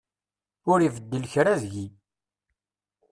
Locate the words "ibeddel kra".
0.81-1.53